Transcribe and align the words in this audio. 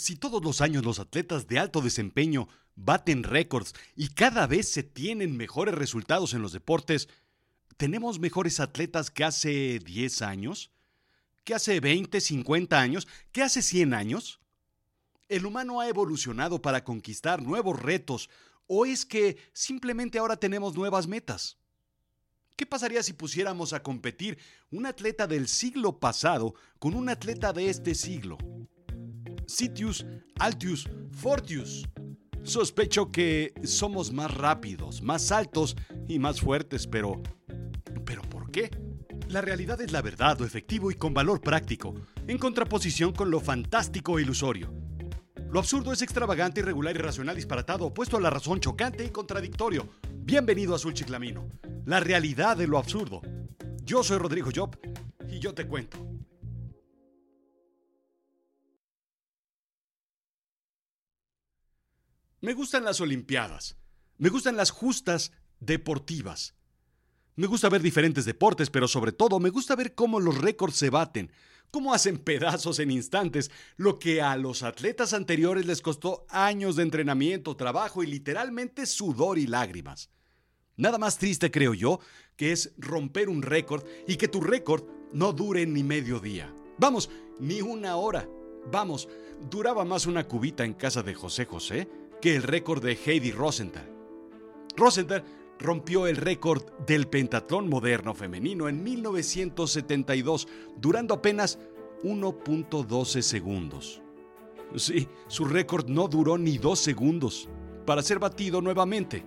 Si 0.00 0.16
todos 0.16 0.42
los 0.42 0.62
años 0.62 0.82
los 0.82 0.98
atletas 0.98 1.46
de 1.46 1.58
alto 1.58 1.82
desempeño 1.82 2.48
baten 2.74 3.22
récords 3.22 3.74
y 3.94 4.08
cada 4.08 4.46
vez 4.46 4.66
se 4.66 4.82
tienen 4.82 5.36
mejores 5.36 5.74
resultados 5.74 6.32
en 6.32 6.40
los 6.40 6.52
deportes, 6.52 7.10
¿tenemos 7.76 8.18
mejores 8.18 8.60
atletas 8.60 9.10
que 9.10 9.24
hace 9.24 9.78
10 9.78 10.22
años? 10.22 10.70
¿Que 11.44 11.52
hace 11.52 11.80
20, 11.80 12.18
50 12.18 12.80
años? 12.80 13.08
¿Que 13.30 13.42
hace 13.42 13.60
100 13.60 13.92
años? 13.92 14.40
¿El 15.28 15.44
humano 15.44 15.82
ha 15.82 15.88
evolucionado 15.88 16.62
para 16.62 16.82
conquistar 16.82 17.42
nuevos 17.42 17.78
retos 17.78 18.30
o 18.66 18.86
es 18.86 19.04
que 19.04 19.36
simplemente 19.52 20.18
ahora 20.18 20.38
tenemos 20.38 20.74
nuevas 20.74 21.08
metas? 21.08 21.58
¿Qué 22.56 22.64
pasaría 22.64 23.02
si 23.02 23.12
pusiéramos 23.12 23.74
a 23.74 23.82
competir 23.82 24.38
un 24.70 24.86
atleta 24.86 25.26
del 25.26 25.46
siglo 25.46 25.98
pasado 25.98 26.54
con 26.78 26.94
un 26.94 27.10
atleta 27.10 27.52
de 27.52 27.68
este 27.68 27.94
siglo? 27.94 28.38
Sitius, 29.50 30.06
Altius, 30.38 30.88
Fortius. 31.10 31.84
Sospecho 32.44 33.10
que 33.10 33.52
somos 33.64 34.12
más 34.12 34.32
rápidos, 34.32 35.02
más 35.02 35.32
altos 35.32 35.76
y 36.08 36.18
más 36.18 36.40
fuertes, 36.40 36.86
pero... 36.86 37.20
¿Pero 38.04 38.22
por 38.22 38.50
qué? 38.50 38.70
La 39.28 39.40
realidad 39.40 39.80
es 39.80 39.90
la 39.90 40.02
verdad, 40.02 40.38
lo 40.38 40.46
efectivo 40.46 40.90
y 40.90 40.94
con 40.94 41.12
valor 41.12 41.40
práctico, 41.40 41.94
en 42.26 42.38
contraposición 42.38 43.12
con 43.12 43.30
lo 43.30 43.40
fantástico 43.40 44.18
e 44.18 44.22
ilusorio. 44.22 44.72
Lo 45.50 45.58
absurdo 45.58 45.92
es 45.92 46.02
extravagante, 46.02 46.60
irregular, 46.60 46.94
irracional, 46.94 47.34
disparatado, 47.34 47.86
opuesto 47.86 48.16
a 48.16 48.20
la 48.20 48.30
razón, 48.30 48.60
chocante 48.60 49.04
y 49.04 49.10
contradictorio. 49.10 49.88
Bienvenido 50.14 50.72
a 50.72 50.76
Azul 50.76 50.94
Chiclamino, 50.94 51.48
la 51.86 51.98
realidad 51.98 52.56
de 52.56 52.68
lo 52.68 52.78
absurdo. 52.78 53.20
Yo 53.82 54.04
soy 54.04 54.18
Rodrigo 54.18 54.50
Job 54.54 54.76
y 55.28 55.40
yo 55.40 55.54
te 55.54 55.66
cuento. 55.66 56.09
Me 62.42 62.54
gustan 62.54 62.84
las 62.84 63.02
Olimpiadas. 63.02 63.76
Me 64.16 64.30
gustan 64.30 64.56
las 64.56 64.70
justas 64.70 65.30
deportivas. 65.60 66.54
Me 67.36 67.46
gusta 67.46 67.68
ver 67.68 67.82
diferentes 67.82 68.24
deportes, 68.24 68.70
pero 68.70 68.88
sobre 68.88 69.12
todo 69.12 69.38
me 69.38 69.50
gusta 69.50 69.76
ver 69.76 69.94
cómo 69.94 70.20
los 70.20 70.38
récords 70.38 70.76
se 70.76 70.88
baten, 70.88 71.30
cómo 71.70 71.92
hacen 71.92 72.16
pedazos 72.24 72.78
en 72.78 72.90
instantes 72.90 73.50
lo 73.76 73.98
que 73.98 74.22
a 74.22 74.36
los 74.36 74.62
atletas 74.62 75.12
anteriores 75.12 75.66
les 75.66 75.82
costó 75.82 76.24
años 76.30 76.76
de 76.76 76.84
entrenamiento, 76.84 77.56
trabajo 77.56 78.02
y 78.02 78.06
literalmente 78.06 78.86
sudor 78.86 79.38
y 79.38 79.46
lágrimas. 79.46 80.08
Nada 80.76 80.96
más 80.96 81.18
triste, 81.18 81.50
creo 81.50 81.74
yo, 81.74 82.00
que 82.36 82.52
es 82.52 82.72
romper 82.78 83.28
un 83.28 83.42
récord 83.42 83.84
y 84.08 84.16
que 84.16 84.28
tu 84.28 84.40
récord 84.40 84.84
no 85.12 85.34
dure 85.34 85.66
ni 85.66 85.82
medio 85.82 86.20
día. 86.20 86.54
Vamos, 86.78 87.10
ni 87.38 87.60
una 87.60 87.96
hora. 87.96 88.26
Vamos, 88.72 89.08
duraba 89.50 89.84
más 89.84 90.06
una 90.06 90.26
cubita 90.26 90.64
en 90.64 90.72
casa 90.72 91.02
de 91.02 91.14
José 91.14 91.44
José 91.44 91.86
que 92.20 92.36
el 92.36 92.42
récord 92.42 92.82
de 92.82 92.98
Heidi 93.04 93.32
Rosenthal. 93.32 93.88
Rosenthal 94.76 95.24
rompió 95.58 96.06
el 96.06 96.16
récord 96.16 96.62
del 96.86 97.06
pentatlón 97.06 97.68
moderno 97.68 98.14
femenino 98.14 98.68
en 98.68 98.82
1972, 98.82 100.48
durando 100.76 101.14
apenas 101.14 101.58
1.12 102.02 103.22
segundos. 103.22 104.02
Sí, 104.76 105.08
su 105.26 105.44
récord 105.44 105.88
no 105.88 106.08
duró 106.08 106.38
ni 106.38 106.56
dos 106.56 106.78
segundos 106.78 107.48
para 107.84 108.02
ser 108.02 108.18
batido 108.18 108.60
nuevamente. 108.62 109.24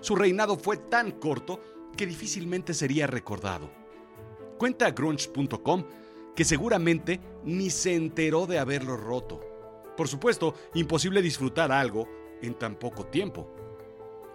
Su 0.00 0.14
reinado 0.14 0.56
fue 0.56 0.76
tan 0.76 1.12
corto 1.12 1.60
que 1.96 2.06
difícilmente 2.06 2.74
sería 2.74 3.06
recordado. 3.06 3.70
Cuenta 4.58 4.90
grunge.com 4.90 5.84
que 6.36 6.44
seguramente 6.44 7.20
ni 7.44 7.70
se 7.70 7.94
enteró 7.94 8.46
de 8.46 8.58
haberlo 8.58 8.96
roto. 8.96 9.40
Por 9.96 10.08
supuesto, 10.08 10.54
imposible 10.74 11.22
disfrutar 11.22 11.70
algo 11.72 12.08
en 12.44 12.54
tan 12.54 12.76
poco 12.76 13.06
tiempo. 13.06 13.48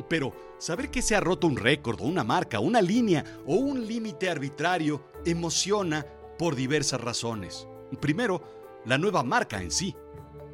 Pero 0.08 0.34
saber 0.58 0.90
que 0.90 1.02
se 1.02 1.16
ha 1.16 1.20
roto 1.20 1.48
un 1.48 1.58
récord 1.58 2.02
una 2.02 2.24
marca, 2.24 2.60
una 2.60 2.82
línea 2.82 3.24
o 3.46 3.56
un 3.56 3.86
límite 3.86 4.30
arbitrario 4.30 5.04
emociona 5.26 6.06
por 6.38 6.56
diversas 6.56 7.02
razones. 7.02 7.68
Primero, 8.00 8.42
la 8.86 8.98
nueva 8.98 9.24
marca 9.24 9.62
en 9.62 9.72
sí. 9.72 9.96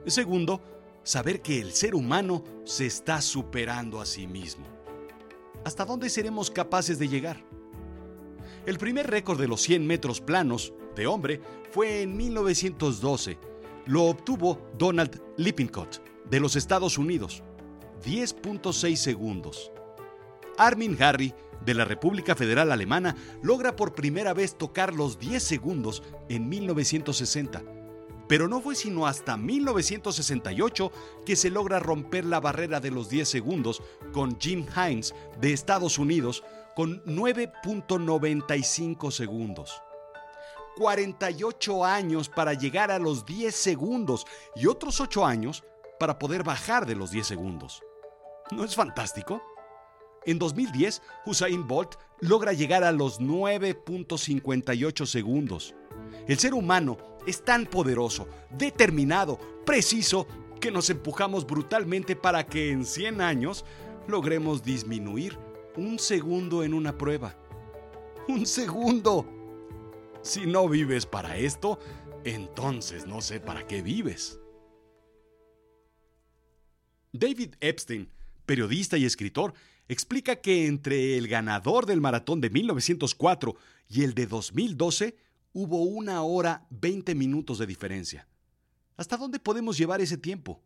Segundo, 0.08 0.62
saber 1.04 1.42
que 1.42 1.60
el 1.60 1.74
ser 1.74 1.96
humano 1.96 2.44
se 2.64 2.86
está 2.86 3.22
superando 3.22 4.02
a 4.02 4.06
sí 4.06 4.26
mismo. 4.26 4.66
¿Hasta 5.64 5.86
dónde 5.86 6.10
seremos 6.10 6.50
capaces 6.50 7.00
de 7.00 7.08
llegar? 7.08 7.44
El 8.66 8.78
primer 8.78 9.08
récord 9.08 9.40
de 9.40 9.48
los 9.48 9.62
100 9.62 9.86
metros 9.86 10.22
planos 10.22 10.74
de 10.96 11.06
hombre 11.06 11.42
fue 11.72 12.02
en 12.02 12.18
1912. 12.18 13.38
Lo 13.86 14.06
obtuvo 14.06 14.60
Donald 14.78 15.22
Lippincott 15.38 16.15
de 16.30 16.40
los 16.40 16.56
Estados 16.56 16.98
Unidos. 16.98 17.44
10.6 18.04 18.96
segundos. 18.96 19.72
Armin 20.58 21.02
Harry, 21.02 21.34
de 21.66 21.74
la 21.74 21.86
República 21.86 22.36
Federal 22.36 22.72
Alemana, 22.72 23.16
logra 23.42 23.76
por 23.76 23.96
primera 23.96 24.34
vez 24.34 24.58
tocar 24.58 24.94
los 24.94 25.18
10 25.20 25.42
segundos 25.42 26.04
en 26.30 26.48
1960. 26.48 27.64
Pero 28.28 28.48
no 28.48 28.62
fue 28.62 28.76
sino 28.76 29.08
hasta 29.08 29.38
1968 29.38 30.92
que 31.26 31.36
se 31.36 31.50
logra 31.50 31.80
romper 31.80 32.26
la 32.26 32.40
barrera 32.40 32.80
de 32.80 32.92
los 32.92 33.10
10 33.10 33.28
segundos 33.28 33.82
con 34.14 34.40
Jim 34.40 34.68
Hines 34.76 35.16
de 35.40 35.54
Estados 35.54 35.98
Unidos 36.00 36.44
con 36.76 37.04
9.95 37.06 39.12
segundos. 39.12 39.82
48 40.76 41.86
años 41.86 42.30
para 42.30 42.54
llegar 42.54 42.92
a 42.92 43.00
los 43.00 43.26
10 43.26 43.56
segundos 43.56 44.28
y 44.56 44.68
otros 44.68 45.00
8 45.00 45.26
años 45.26 45.64
para 46.00 46.20
poder 46.20 46.44
bajar 46.44 46.86
de 46.86 46.96
los 46.96 47.12
10 47.12 47.28
segundos. 47.28 47.82
¿No 48.52 48.64
es 48.64 48.76
fantástico? 48.76 49.42
En 50.26 50.40
2010, 50.40 51.02
Usain 51.26 51.68
Bolt 51.68 51.96
logra 52.20 52.54
llegar 52.54 52.84
a 52.84 52.92
los 52.92 53.20
9.58 53.20 55.06
segundos. 55.06 55.76
El 56.28 56.40
ser 56.40 56.54
humano 56.54 56.98
es 57.28 57.44
tan 57.44 57.66
poderoso, 57.66 58.28
determinado, 58.50 59.40
preciso, 59.66 60.28
que 60.60 60.72
nos 60.72 60.90
empujamos 60.90 61.46
brutalmente 61.46 62.16
para 62.16 62.46
que 62.46 62.72
en 62.72 62.86
100 62.86 63.22
años 63.22 63.66
logremos 64.08 64.64
disminuir 64.64 65.38
un 65.76 66.00
segundo 66.00 66.64
en 66.64 66.74
una 66.74 66.98
prueba. 66.98 67.36
¡Un 68.28 68.46
segundo! 68.46 69.28
Si 70.22 70.48
no 70.48 70.68
vives 70.68 71.06
para 71.06 71.38
esto, 71.38 71.78
entonces 72.24 73.06
no 73.06 73.22
sé 73.22 73.40
para 73.40 73.68
qué 73.68 73.84
vives. 73.84 74.40
David 77.20 77.56
Epstein, 77.60 78.10
periodista 78.46 78.98
y 78.98 79.06
escritor, 79.06 79.54
explica 79.88 80.38
que 80.38 80.68
entre 80.68 81.18
el 81.18 81.28
ganador 81.28 81.86
del 81.86 82.02
maratón 82.02 82.42
de 82.42 82.50
1904 82.50 83.56
y 83.90 84.04
el 84.04 84.14
de 84.14 84.28
2012 84.28 85.18
hubo 85.54 85.84
una 85.84 86.22
hora 86.24 86.66
20 86.70 87.16
minutos 87.16 87.60
de 87.60 87.68
diferencia. 87.68 88.28
¿Hasta 88.98 89.18
dónde 89.18 89.40
podemos 89.40 89.78
llevar 89.78 90.02
ese 90.02 90.18
tiempo? 90.18 90.62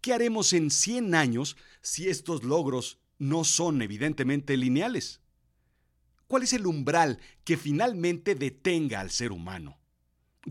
¿Qué 0.00 0.12
haremos 0.12 0.52
en 0.52 0.70
100 0.70 1.14
años 1.14 1.56
si 1.80 2.08
estos 2.08 2.42
logros 2.42 2.98
no 3.18 3.44
son 3.44 3.82
evidentemente 3.82 4.56
lineales? 4.56 5.20
¿Cuál 6.26 6.44
es 6.44 6.52
el 6.52 6.66
umbral 6.66 7.18
que 7.44 7.56
finalmente 7.56 8.34
detenga 8.34 9.00
al 9.00 9.10
ser 9.10 9.32
humano? 9.32 9.78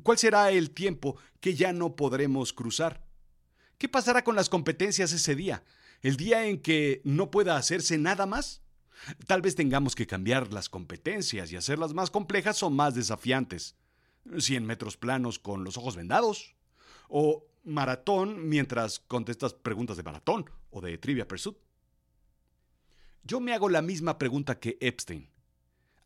¿Cuál 0.03 0.17
será 0.17 0.51
el 0.51 0.71
tiempo 0.71 1.17
que 1.39 1.55
ya 1.55 1.73
no 1.73 1.95
podremos 1.95 2.53
cruzar? 2.53 3.03
¿Qué 3.81 3.89
pasará 3.89 4.23
con 4.23 4.35
las 4.35 4.47
competencias 4.47 5.11
ese 5.11 5.35
día? 5.35 5.63
¿El 6.03 6.15
día 6.15 6.45
en 6.45 6.61
que 6.61 7.01
no 7.03 7.31
pueda 7.31 7.57
hacerse 7.57 7.97
nada 7.97 8.27
más? 8.27 8.61
Tal 9.25 9.41
vez 9.41 9.55
tengamos 9.55 9.95
que 9.95 10.05
cambiar 10.05 10.53
las 10.53 10.69
competencias 10.69 11.51
y 11.51 11.55
hacerlas 11.55 11.95
más 11.95 12.11
complejas 12.11 12.61
o 12.61 12.69
más 12.69 12.93
desafiantes. 12.93 13.75
100 14.37 14.67
metros 14.67 14.97
planos 14.97 15.39
con 15.39 15.63
los 15.63 15.77
ojos 15.77 15.95
vendados. 15.95 16.53
O 17.09 17.47
maratón 17.63 18.47
mientras 18.47 18.99
contestas 18.99 19.55
preguntas 19.55 19.97
de 19.97 20.03
maratón 20.03 20.47
o 20.69 20.79
de 20.79 20.99
trivia 20.99 21.27
pursuit. 21.27 21.57
Yo 23.23 23.39
me 23.39 23.51
hago 23.51 23.67
la 23.67 23.81
misma 23.81 24.19
pregunta 24.19 24.59
que 24.59 24.77
Epstein. 24.79 25.31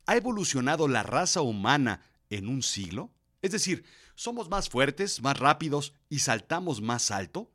¿Ha 0.06 0.16
evolucionado 0.16 0.88
la 0.88 1.04
raza 1.04 1.42
humana 1.42 2.06
en 2.30 2.48
un 2.48 2.64
siglo? 2.64 3.12
Es 3.42 3.52
decir, 3.52 3.84
¿somos 4.16 4.48
más 4.48 4.70
fuertes, 4.70 5.22
más 5.22 5.38
rápidos 5.38 5.94
y 6.08 6.20
saltamos 6.20 6.80
más 6.80 7.12
alto? 7.12 7.52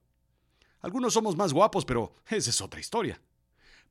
Algunos 0.81 1.15
somos 1.15 1.37
más 1.37 1.53
guapos, 1.53 1.85
pero 1.85 2.15
esa 2.29 2.51
es 2.51 2.61
otra 2.61 2.81
historia. 2.81 3.21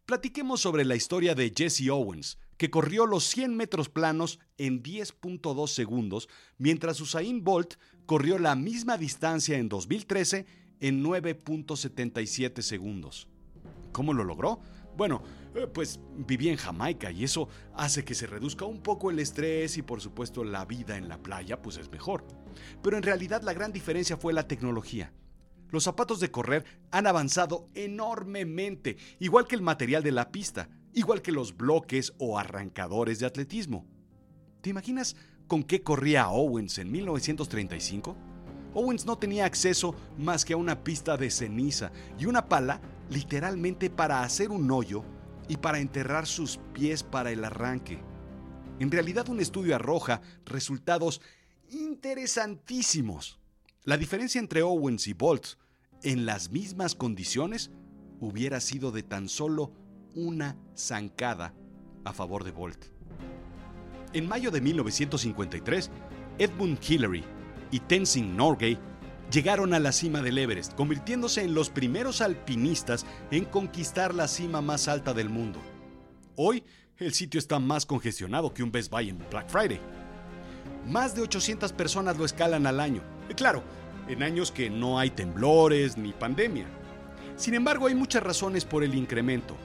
Platiquemos 0.06 0.60
sobre 0.60 0.86
la 0.86 0.96
historia 0.96 1.36
de 1.36 1.54
Jesse 1.56 1.90
Owens, 1.90 2.40
que 2.58 2.72
corrió 2.72 3.06
los 3.06 3.26
100 3.26 3.56
metros 3.56 3.90
planos 3.90 4.40
en 4.58 4.82
10.2 4.82 5.68
segundos, 5.68 6.28
mientras 6.58 7.00
Usain 7.00 7.44
Bolt 7.44 7.76
corrió 8.08 8.40
la 8.40 8.56
misma 8.56 8.98
distancia 8.98 9.58
en 9.58 9.70
2013 9.70 10.48
en 10.80 11.04
9.77 11.04 12.62
segundos. 12.62 13.28
¿Cómo 13.92 14.14
lo 14.14 14.24
logró? 14.24 14.60
Bueno, 14.98 15.22
eh, 15.54 15.68
pues 15.72 16.00
viví 16.28 16.50
en 16.50 16.58
Jamaica 16.58 17.12
y 17.12 17.24
eso 17.24 17.48
hace 17.76 18.04
que 18.04 18.16
se 18.16 18.28
reduzca 18.28 18.66
un 18.66 18.82
poco 18.82 19.12
el 19.12 19.20
estrés 19.20 19.78
y 19.78 19.82
por 19.82 20.02
supuesto 20.02 20.44
la 20.44 20.66
vida 20.66 20.98
en 20.98 21.08
la 21.08 21.22
playa 21.22 21.62
pues 21.62 21.78
es 21.78 21.92
mejor. 21.92 22.26
Pero 22.82 22.98
en 22.98 23.04
realidad 23.04 23.44
la 23.44 23.54
gran 23.54 23.72
diferencia 23.72 24.18
fue 24.18 24.34
la 24.34 24.48
tecnología. 24.48 25.14
Los 25.72 25.84
zapatos 25.84 26.20
de 26.20 26.32
correr 26.32 26.66
han 26.92 27.08
avanzado 27.08 27.70
enormemente, 27.74 28.98
igual 29.20 29.48
que 29.48 29.56
el 29.56 29.62
material 29.62 30.04
de 30.04 30.12
la 30.12 30.32
pista, 30.32 30.70
igual 30.94 31.22
que 31.22 31.32
los 31.32 31.56
bloques 31.56 32.14
o 32.18 32.40
arrancadores 32.40 33.20
de 33.20 33.28
atletismo. 33.28 33.86
¿Te 34.62 34.70
imaginas 34.70 35.16
con 35.48 35.64
qué 35.64 35.84
corría 35.84 36.30
Owens 36.30 36.80
en 36.80 36.92
1935? 36.92 38.16
Owens 38.74 39.06
no 39.06 39.18
tenía 39.18 39.46
acceso 39.46 39.96
más 40.18 40.46
que 40.46 40.54
a 40.54 40.58
una 40.58 40.84
pista 40.84 41.18
de 41.18 41.32
ceniza 41.32 41.92
y 42.18 42.26
una 42.26 42.48
pala 42.48 42.82
literalmente 43.10 43.90
para 43.90 44.22
hacer 44.22 44.52
un 44.52 44.70
hoyo 44.72 45.04
y 45.48 45.58
para 45.58 45.80
enterrar 45.80 46.28
sus 46.28 46.60
pies 46.74 47.04
para 47.04 47.32
el 47.32 47.44
arranque. 47.44 48.00
En 48.80 48.92
realidad 48.92 49.28
un 49.30 49.40
estudio 49.40 49.76
arroja 49.76 50.22
resultados 50.46 51.22
interesantísimos. 51.70 53.39
La 53.86 53.96
diferencia 53.96 54.40
entre 54.40 54.62
Owens 54.62 55.08
y 55.08 55.14
Bolt 55.14 55.56
en 56.04 56.26
las 56.26 56.52
mismas 56.52 56.96
condiciones 56.96 57.72
hubiera 58.20 58.60
sido 58.60 58.92
de 58.92 59.04
tan 59.04 59.30
solo 59.30 59.74
una 60.16 60.58
zancada 60.76 61.54
a 62.04 62.12
favor 62.12 62.44
de 62.44 62.52
Bolt. 62.52 62.88
En 64.12 64.28
mayo 64.28 64.52
de 64.52 64.60
1953, 64.60 65.90
Edmund 66.40 66.78
Hillary 66.86 67.24
y 67.72 67.80
Tenzing 67.80 68.36
Norgay 68.36 68.78
llegaron 69.32 69.74
a 69.74 69.80
la 69.80 69.94
cima 69.94 70.22
del 70.22 70.40
Everest, 70.40 70.74
convirtiéndose 70.74 71.44
en 71.44 71.54
los 71.54 71.70
primeros 71.70 72.20
alpinistas 72.20 73.06
en 73.32 73.46
conquistar 73.46 74.14
la 74.14 74.28
cima 74.28 74.62
más 74.62 74.90
alta 74.90 75.14
del 75.14 75.30
mundo. 75.30 75.62
Hoy, 76.36 76.66
el 76.98 77.14
sitio 77.14 77.38
está 77.38 77.60
más 77.60 77.86
congestionado 77.86 78.54
que 78.54 78.62
un 78.62 78.74
Best 78.74 78.92
Buy 78.92 79.08
en 79.10 79.20
Black 79.30 79.48
Friday. 79.48 79.80
Más 80.86 81.16
de 81.16 81.22
800 81.22 81.72
personas 81.72 82.18
lo 82.18 82.26
escalan 82.26 82.68
al 82.68 82.82
año. 82.82 83.19
Y 83.30 83.34
claro, 83.34 83.64
en 84.08 84.24
años 84.24 84.52
que 84.52 84.70
no 84.70 85.00
hay 85.00 85.12
temblores 85.12 85.98
ni 85.98 86.12
pandemia. 86.14 86.66
Sin 87.38 87.54
embargo, 87.54 87.88
hay 87.88 87.96
muchas 87.96 88.24
razones 88.24 88.66
por 88.66 88.84
el 88.84 88.96
incremento. 88.96 89.56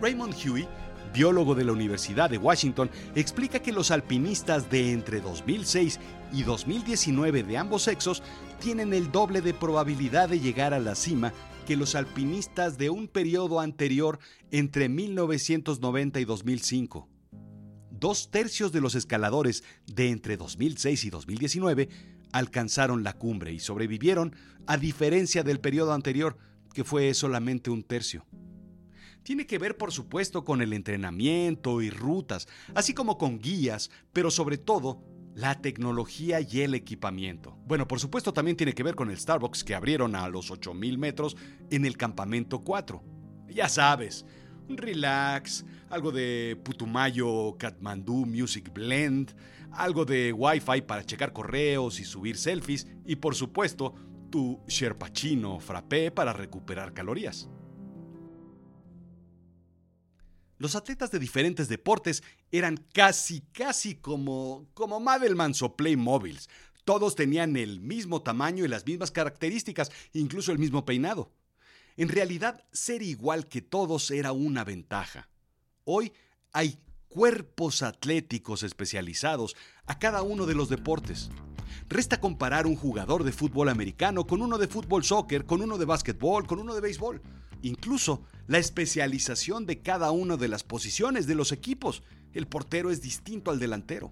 Raymond 0.00 0.34
Huey, 0.34 0.66
biólogo 1.14 1.54
de 1.54 1.64
la 1.64 1.72
Universidad 1.72 2.30
de 2.30 2.38
Washington, 2.38 2.90
explica 3.14 3.60
que 3.60 3.70
los 3.70 3.90
alpinistas 3.90 4.68
de 4.70 4.92
entre 4.92 5.20
2006 5.20 6.00
y 6.32 6.42
2019 6.42 7.42
de 7.44 7.58
ambos 7.58 7.82
sexos 7.82 8.22
tienen 8.60 8.94
el 8.94 9.12
doble 9.12 9.42
de 9.42 9.54
probabilidad 9.54 10.30
de 10.30 10.40
llegar 10.40 10.74
a 10.74 10.80
la 10.80 10.94
cima 10.94 11.32
que 11.66 11.76
los 11.76 11.94
alpinistas 11.94 12.78
de 12.78 12.90
un 12.90 13.06
periodo 13.06 13.60
anterior 13.60 14.18
entre 14.50 14.88
1990 14.88 16.18
y 16.18 16.24
2005. 16.24 17.08
Dos 17.90 18.30
tercios 18.32 18.72
de 18.72 18.80
los 18.80 18.96
escaladores 18.96 19.62
de 19.86 20.10
entre 20.10 20.36
2006 20.36 21.04
y 21.04 21.10
2019 21.10 21.88
alcanzaron 22.32 23.04
la 23.04 23.12
cumbre 23.14 23.52
y 23.52 23.58
sobrevivieron, 23.58 24.34
a 24.66 24.76
diferencia 24.76 25.42
del 25.42 25.60
periodo 25.60 25.92
anterior, 25.92 26.38
que 26.72 26.84
fue 26.84 27.12
solamente 27.14 27.70
un 27.70 27.82
tercio. 27.82 28.26
Tiene 29.22 29.46
que 29.46 29.58
ver, 29.58 29.76
por 29.76 29.92
supuesto, 29.92 30.44
con 30.44 30.62
el 30.62 30.72
entrenamiento 30.72 31.80
y 31.80 31.90
rutas, 31.90 32.48
así 32.74 32.92
como 32.92 33.18
con 33.18 33.38
guías, 33.38 33.90
pero 34.12 34.30
sobre 34.30 34.58
todo 34.58 35.04
la 35.34 35.60
tecnología 35.60 36.40
y 36.40 36.60
el 36.60 36.74
equipamiento. 36.74 37.56
Bueno, 37.66 37.86
por 37.86 38.00
supuesto 38.00 38.32
también 38.32 38.56
tiene 38.56 38.74
que 38.74 38.82
ver 38.82 38.94
con 38.94 39.10
el 39.10 39.18
Starbucks 39.18 39.64
que 39.64 39.74
abrieron 39.74 40.14
a 40.14 40.28
los 40.28 40.50
8000 40.50 40.98
metros 40.98 41.36
en 41.70 41.84
el 41.84 41.96
campamento 41.96 42.60
4. 42.62 43.02
Ya 43.48 43.68
sabes, 43.68 44.26
un 44.68 44.76
relax, 44.76 45.64
algo 45.90 46.12
de 46.12 46.58
Putumayo 46.64 47.56
Kathmandu 47.58 48.26
Music 48.26 48.72
Blend, 48.72 49.34
algo 49.72 50.04
de 50.04 50.32
Wi-Fi 50.32 50.82
para 50.82 51.04
checar 51.04 51.32
correos 51.32 52.00
y 52.00 52.04
subir 52.04 52.36
selfies 52.36 52.86
y 53.06 53.16
por 53.16 53.34
supuesto 53.34 53.94
tu 54.30 54.60
Sherpachino 54.66 55.60
frappé 55.60 56.10
para 56.10 56.32
recuperar 56.32 56.94
calorías. 56.94 57.48
Los 60.58 60.76
atletas 60.76 61.10
de 61.10 61.18
diferentes 61.18 61.68
deportes 61.68 62.22
eran 62.52 62.76
casi, 62.92 63.40
casi 63.52 63.96
como, 63.96 64.68
como 64.74 65.00
Madelmans 65.00 65.60
o 65.62 65.76
Playmobiles. 65.76 66.48
Todos 66.84 67.16
tenían 67.16 67.56
el 67.56 67.80
mismo 67.80 68.22
tamaño 68.22 68.64
y 68.64 68.68
las 68.68 68.86
mismas 68.86 69.10
características, 69.10 69.90
incluso 70.12 70.52
el 70.52 70.58
mismo 70.58 70.84
peinado. 70.84 71.32
En 71.96 72.08
realidad, 72.08 72.64
ser 72.72 73.02
igual 73.02 73.48
que 73.48 73.60
todos 73.60 74.10
era 74.10 74.32
una 74.32 74.64
ventaja. 74.64 75.28
Hoy 75.84 76.12
hay 76.52 76.78
cuerpos 77.08 77.82
atléticos 77.82 78.62
especializados 78.62 79.54
a 79.86 79.98
cada 79.98 80.22
uno 80.22 80.46
de 80.46 80.54
los 80.54 80.68
deportes. 80.68 81.30
Resta 81.88 82.20
comparar 82.20 82.66
un 82.66 82.76
jugador 82.76 83.24
de 83.24 83.32
fútbol 83.32 83.68
americano 83.68 84.26
con 84.26 84.40
uno 84.40 84.56
de 84.56 84.68
fútbol 84.68 85.04
soccer, 85.04 85.44
con 85.44 85.60
uno 85.60 85.76
de 85.76 85.84
básquetbol, 85.84 86.46
con 86.46 86.58
uno 86.58 86.74
de 86.74 86.80
béisbol. 86.80 87.20
Incluso 87.60 88.22
la 88.46 88.58
especialización 88.58 89.66
de 89.66 89.82
cada 89.82 90.10
una 90.10 90.36
de 90.36 90.48
las 90.48 90.64
posiciones 90.64 91.26
de 91.26 91.34
los 91.34 91.52
equipos. 91.52 92.02
El 92.32 92.46
portero 92.46 92.90
es 92.90 93.02
distinto 93.02 93.50
al 93.50 93.58
delantero. 93.58 94.10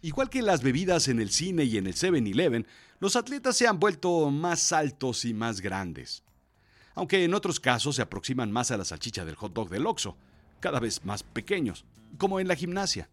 Igual 0.00 0.30
que 0.30 0.42
las 0.42 0.62
bebidas 0.62 1.08
en 1.08 1.20
el 1.20 1.30
cine 1.30 1.64
y 1.64 1.76
en 1.76 1.86
el 1.86 1.94
7-Eleven, 1.94 2.66
los 3.00 3.16
atletas 3.16 3.56
se 3.56 3.66
han 3.66 3.80
vuelto 3.80 4.30
más 4.30 4.72
altos 4.72 5.24
y 5.24 5.34
más 5.34 5.60
grandes. 5.60 6.22
Aunque 6.94 7.24
en 7.24 7.34
otros 7.34 7.60
casos 7.60 7.96
se 7.96 8.02
aproximan 8.02 8.52
más 8.52 8.70
a 8.70 8.76
la 8.76 8.84
salchicha 8.84 9.24
del 9.24 9.36
hot 9.36 9.52
dog 9.52 9.70
del 9.70 9.86
Oxxo, 9.86 10.16
cada 10.60 10.80
vez 10.80 11.04
más 11.04 11.22
pequeños, 11.22 11.84
como 12.18 12.38
en 12.38 12.48
la 12.48 12.56
gimnasia. 12.56 13.08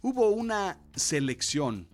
Hubo 0.00 0.30
una 0.30 0.78
selección, 0.94 1.88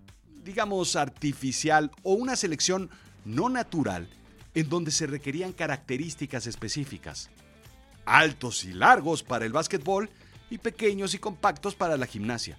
digamos 0.44 0.97
artificial, 0.97 1.91
o 2.02 2.14
una 2.14 2.37
selección 2.37 2.91
no 3.25 3.49
natural 3.49 4.08
en 4.55 4.69
donde 4.69 4.91
se 4.91 5.06
requerían 5.06 5.52
características 5.52 6.47
específicas. 6.47 7.31
Altos 8.05 8.64
y 8.64 8.73
largos 8.73 9.23
para 9.23 9.44
el 9.44 9.53
básquetbol 9.53 10.11
y 10.50 10.58
pequeños 10.58 11.14
y 11.14 11.19
compactos 11.19 11.75
para 11.75 11.96
la 11.96 12.06
gimnasia. 12.06 12.58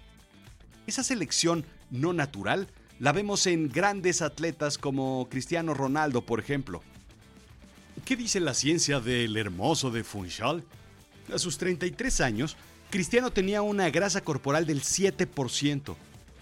Esa 0.87 1.03
selección 1.03 1.65
no 1.89 2.13
natural 2.13 2.67
la 2.99 3.11
vemos 3.11 3.47
en 3.47 3.69
grandes 3.69 4.21
atletas 4.21 4.77
como 4.77 5.27
Cristiano 5.29 5.73
Ronaldo, 5.73 6.25
por 6.25 6.39
ejemplo. 6.39 6.81
¿Qué 8.06 8.15
dice 8.15 8.39
la 8.39 8.53
ciencia 8.53 9.00
del 9.00 9.38
hermoso 9.38 9.92
de 9.92 10.03
Funchal? 10.03 10.63
A 11.33 11.38
sus 11.38 11.57
33 11.57 12.21
años, 12.21 12.57
Cristiano 12.89 13.31
tenía 13.31 13.62
una 13.62 13.89
grasa 13.89 14.21
corporal 14.21 14.65
del 14.65 14.81
7%. 14.81 15.95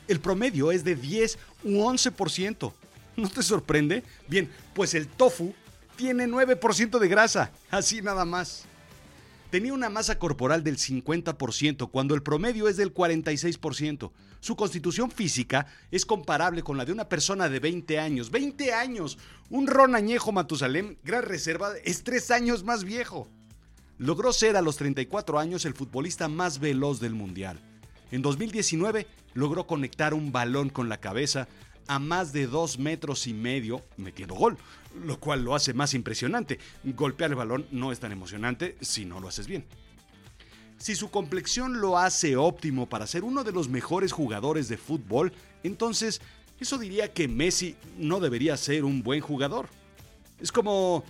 El 0.08 0.20
promedio 0.20 0.72
es 0.72 0.84
de 0.84 0.96
10 0.96 1.38
u 1.64 1.84
11%. 1.84 2.74
¿No 3.18 3.30
te 3.30 3.44
sorprende? 3.44 4.04
Bien, 4.28 4.50
pues 4.74 4.94
el 4.94 5.08
tofu 5.08 5.54
tiene 5.96 6.28
9% 6.28 6.98
de 6.98 7.08
grasa, 7.08 7.52
así 7.70 8.02
nada 8.02 8.26
más. 8.26 8.64
Tenía 9.50 9.74
una 9.74 9.90
masa 9.90 10.20
corporal 10.20 10.64
del 10.64 10.78
50% 10.78 11.90
cuando 11.90 12.14
el 12.14 12.22
promedio 12.22 12.68
es 12.68 12.78
del 12.78 12.94
46%. 12.94 14.12
Su 14.40 14.56
constitución 14.56 15.10
física 15.10 15.66
es 15.90 16.06
comparable 16.06 16.62
con 16.62 16.78
la 16.78 16.86
de 16.86 16.92
una 16.92 17.10
persona 17.10 17.50
de 17.50 17.60
20 17.60 17.98
años. 17.98 18.32
¡20 18.32 18.72
años! 18.74 19.18
Un 19.50 19.66
ron 19.66 19.96
añejo 19.96 20.32
Matusalem, 20.32 20.98
gran 21.04 21.24
reserva, 21.24 21.72
es 21.84 22.04
3 22.04 22.30
años 22.30 22.64
más 22.64 22.84
viejo. 22.84 23.28
Logró 23.98 24.32
ser 24.34 24.56
a 24.56 24.62
los 24.62 24.78
34 24.78 25.40
años 25.40 25.66
el 25.66 25.74
futbolista 25.74 26.28
más 26.28 26.60
veloz 26.60 27.00
del 27.00 27.16
Mundial. 27.16 27.60
En 28.12 28.22
2019 28.22 29.08
logró 29.34 29.66
conectar 29.66 30.14
un 30.14 30.32
balón 30.32 30.70
con 30.70 30.90
la 30.90 31.00
cabeza 31.00 31.48
a 31.90 31.98
más 31.98 32.32
de 32.32 32.46
dos 32.46 32.78
metros 32.78 33.26
y 33.26 33.34
medio 33.34 33.84
metiendo 33.98 34.36
gol, 34.36 34.58
lo 35.04 35.20
cual 35.20 35.44
lo 35.44 35.56
hace 35.56 35.74
más 35.74 35.96
impresionante. 35.96 36.60
Golpear 36.84 37.32
el 37.32 37.36
balón 37.36 37.66
no 37.72 37.92
es 37.92 38.00
tan 38.00 38.12
emocionante 38.12 38.78
si 38.80 39.06
no 39.06 39.20
lo 39.20 39.28
haces 39.28 39.48
bien. 39.48 39.66
Si 40.78 40.96
su 40.96 41.10
complexión 41.10 41.82
lo 41.82 41.98
hace 41.98 42.38
óptimo 42.38 42.88
para 42.88 43.08
ser 43.08 43.24
uno 43.24 43.44
de 43.44 43.52
los 43.52 43.70
mejores 43.70 44.12
jugadores 44.12 44.70
de 44.70 44.78
fútbol, 44.78 45.34
entonces 45.64 46.22
eso 46.60 46.78
diría 46.78 47.12
que 47.12 47.28
Messi 47.28 47.76
no 47.98 48.20
debería 48.20 48.56
ser 48.56 48.86
un 48.86 49.02
buen 49.02 49.22
jugador. 49.22 49.68
Es 50.40 50.52
como 50.52 51.04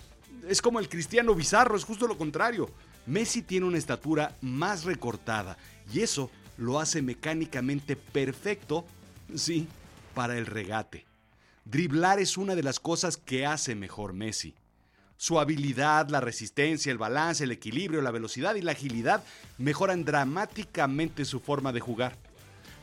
es 0.48 0.62
como 0.62 0.79
el 0.79 0.88
Cristiano 0.88 1.36
Bizarro, 1.36 1.75
es 1.75 1.83
justo 1.83 2.07
lo 2.07 2.17
contrario. 2.17 2.69
Messi 3.05 3.41
tiene 3.41 3.65
una 3.65 3.77
estatura 3.77 4.33
más 4.39 4.86
recortada 4.86 5.57
y 5.93 6.00
eso 6.00 6.31
lo 6.57 6.79
hace 6.79 7.01
mecánicamente 7.01 7.98
perfecto, 7.98 8.86
sí, 9.36 9.67
para 10.19 10.38
el 10.38 10.47
regate. 10.47 11.05
Driblar 11.63 12.19
es 12.19 12.35
una 12.35 12.53
de 12.53 12.61
las 12.61 12.81
cosas 12.81 13.15
que 13.15 13.45
hace 13.45 13.73
mejor 13.73 14.11
Messi. 14.11 14.53
Su 15.15 15.39
habilidad, 15.39 16.09
la 16.09 16.19
resistencia, 16.19 16.91
el 16.91 16.97
balance, 16.97 17.45
el 17.45 17.53
equilibrio, 17.53 18.01
la 18.01 18.11
velocidad 18.11 18.55
y 18.55 18.61
la 18.61 18.73
agilidad 18.73 19.23
mejoran 19.57 20.03
dramáticamente 20.03 21.23
su 21.23 21.39
forma 21.39 21.71
de 21.71 21.79
jugar. 21.79 22.17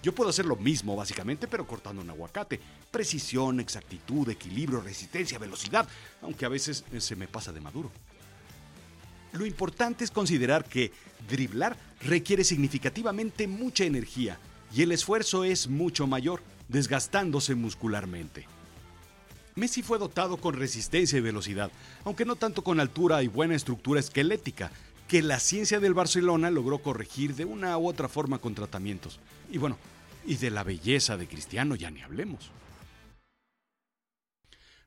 Yo 0.03 0.15
puedo 0.15 0.31
hacer 0.31 0.47
lo 0.47 0.57
mismo, 0.57 0.97
básicamente, 0.97 1.47
pero 1.47 1.67
cortando 1.67 2.01
un 2.01 2.09
aguacate. 2.09 2.59
Precisión, 2.91 3.61
exactitud, 3.61 4.27
equilibrio, 4.31 4.81
resistencia, 4.81 5.39
velocidad, 5.39 5.87
aunque 6.23 6.47
a 6.47 6.49
veces 6.49 6.85
se 6.97 7.17
me 7.17 7.29
pasa 7.29 7.53
de 7.53 7.61
maduro. 7.61 7.93
Lo 9.33 9.45
importante 9.45 10.05
es 10.05 10.11
considerar 10.11 10.65
que 10.65 10.91
driblar 11.29 11.77
requiere 12.01 12.45
significativamente 12.45 13.47
mucha 13.47 13.85
energía 13.85 14.39
y 14.75 14.81
el 14.81 14.93
esfuerzo 14.93 15.45
es 15.45 15.69
mucho 15.69 16.07
mayor 16.07 16.41
desgastándose 16.69 17.55
muscularmente. 17.55 18.47
Messi 19.55 19.83
fue 19.83 19.99
dotado 19.99 20.37
con 20.37 20.55
resistencia 20.55 21.17
y 21.19 21.23
velocidad, 21.23 21.71
aunque 22.05 22.27
no 22.27 22.37
tanto 22.37 22.63
con 22.63 22.79
altura 22.79 23.23
y 23.23 23.29
buena 23.29 23.55
estructura 23.55 24.01
esquelética, 24.01 24.71
que 25.09 25.23
la 25.23 25.41
ciencia 25.41 25.81
del 25.81 25.95
Barcelona 25.95 26.51
logró 26.51 26.79
corregir 26.79 27.35
de 27.35 27.45
una 27.45 27.79
u 27.79 27.89
otra 27.89 28.09
forma 28.09 28.39
con 28.39 28.55
tratamientos. 28.55 29.19
Y 29.51 29.59
bueno, 29.59 29.79
y 30.27 30.37
de 30.37 30.51
la 30.51 30.65
belleza 30.65 31.17
de 31.17 31.29
Cristiano 31.29 31.75
ya 31.75 31.91
ni 31.91 32.03
hablemos. 32.03 32.51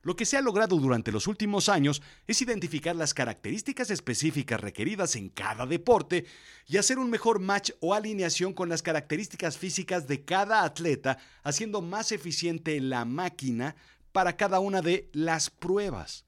Lo 0.02 0.16
que 0.16 0.24
se 0.24 0.38
ha 0.38 0.40
logrado 0.40 0.76
durante 0.76 1.12
los 1.12 1.26
últimos 1.26 1.68
años 1.68 2.00
es 2.26 2.40
identificar 2.40 2.96
las 2.96 3.12
características 3.12 3.90
específicas 3.90 4.58
requeridas 4.58 5.14
en 5.14 5.28
cada 5.28 5.66
deporte 5.66 6.24
y 6.66 6.78
hacer 6.78 6.98
un 6.98 7.10
mejor 7.10 7.38
match 7.38 7.72
o 7.80 7.92
alineación 7.92 8.54
con 8.54 8.70
las 8.70 8.82
características 8.82 9.58
físicas 9.58 10.08
de 10.08 10.24
cada 10.24 10.64
atleta, 10.64 11.18
haciendo 11.42 11.82
más 11.82 12.12
eficiente 12.12 12.80
la 12.80 13.04
máquina 13.04 13.76
para 14.12 14.36
cada 14.38 14.58
una 14.58 14.80
de 14.80 15.10
las 15.12 15.50
pruebas. 15.50 16.24